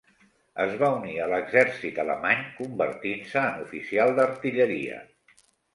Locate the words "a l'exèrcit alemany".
1.17-2.43